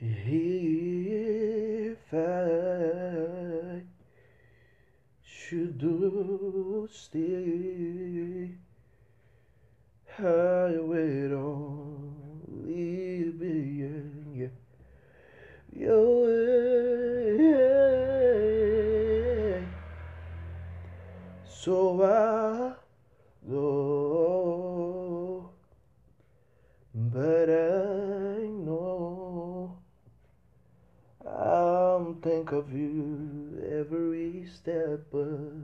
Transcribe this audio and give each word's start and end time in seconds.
If 0.00 2.12
I 2.12 3.82
should 5.22 5.78
do 5.78 6.88
stay, 6.92 8.50
I 10.18 10.76
would 10.78 11.32
only 11.32 13.30
be 13.30 13.82
in 13.82 14.50
your 15.72 16.26
way. 16.26 16.34
So 21.44 22.02
I 22.02 22.74
go, 23.48 25.50
but 26.94 27.48
I 27.50 28.46
know 28.46 29.78
I'll 31.26 32.13
think 32.24 32.52
of 32.52 32.72
you 32.72 33.62
every 33.70 34.46
step 34.46 35.12
of 35.12 35.62